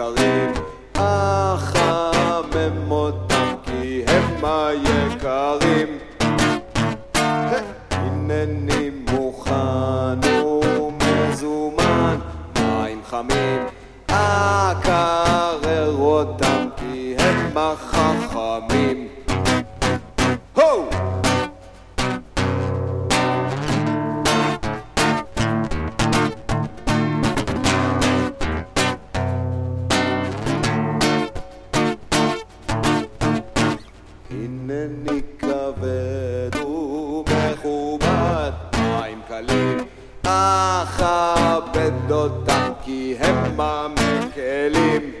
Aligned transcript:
יקרים, 0.00 0.52
אך 0.92 1.76
הממותם 1.76 3.54
כי 3.64 4.02
הם 4.06 4.44
היקרים. 4.44 5.98
הנני 7.90 8.90
מוכן 9.10 10.20
ומזומן, 10.78 12.18
מים 12.56 13.00
חמים, 13.10 13.66
אקרר 14.06 15.94
אותם 15.98 16.68
כי 16.76 17.14
הם 17.18 17.58
החכמים. 17.58 19.19
הנני 34.70 35.20
כבד 35.38 36.56
ומכובד, 36.64 38.50
מים 38.78 39.20
קלים, 39.28 39.78
אכבד 40.22 42.10
אותם 42.10 42.72
כי 42.84 43.16
הם 43.20 43.60
המקלים. 43.60 45.12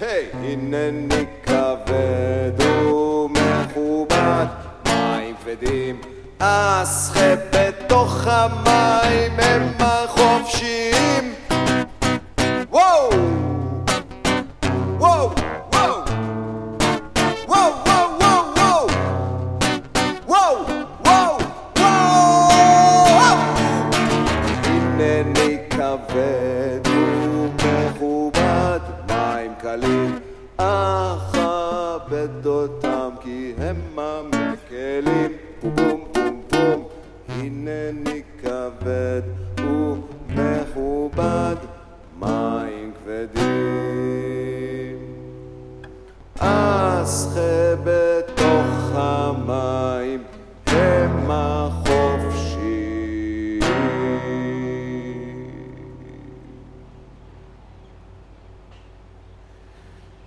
היי! 0.00 0.26
הנני 0.32 1.24
כבד 1.42 2.60
ומכובד, 2.60 4.46
מים 4.86 5.34
כבדים, 5.44 6.00
אסחה 6.38 7.34
בתוך 7.52 8.26
המים 8.26 9.32
הם 9.38 9.72
החופשיים. 9.78 10.97
הנני 25.00 25.58
כבד 25.70 26.80
ומכובד, 26.88 28.80
מים 29.08 29.52
קלים, 29.60 30.18
אכבד 30.56 32.46
אותם 32.46 33.10
כי 33.20 33.52
הם 33.58 33.98
המקלים. 33.98 35.32
בום 35.62 35.74
בום 35.74 36.07